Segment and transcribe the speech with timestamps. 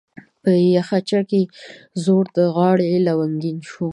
[0.43, 1.41] په بخچه کې
[2.03, 3.87] زوړ د غاړي لونګین شو